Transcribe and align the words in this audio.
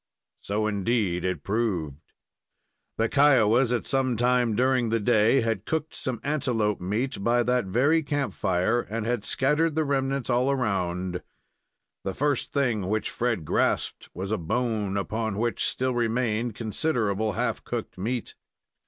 So, 0.41 0.65
indeed, 0.65 1.23
it 1.23 1.43
proved. 1.43 2.01
The 2.97 3.07
Kiowas, 3.07 3.71
at 3.71 3.85
some 3.85 4.17
time 4.17 4.55
during 4.55 4.89
the 4.89 4.99
day, 4.99 5.41
had 5.41 5.63
cooked 5.67 5.93
some 5.93 6.19
antelope 6.23 6.81
meat 6.81 7.23
by 7.23 7.43
that 7.43 7.65
very 7.65 8.01
campfire, 8.01 8.81
and 8.89 9.05
had 9.05 9.23
scattered 9.23 9.75
the 9.75 9.83
remnants 9.85 10.27
all 10.27 10.55
round. 10.55 11.21
The 12.03 12.15
first 12.15 12.51
thing 12.51 12.87
which 12.87 13.11
Fred 13.11 13.45
grasped 13.45 14.09
was 14.15 14.31
a 14.31 14.39
bone, 14.39 14.97
upon 14.97 15.37
which 15.37 15.67
still 15.67 15.93
remained 15.93 16.55
considerable 16.55 17.33
half 17.33 17.63
cooked 17.63 17.95
meat. 17.95 18.33